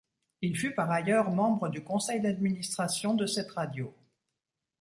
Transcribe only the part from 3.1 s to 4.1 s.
de cette radio.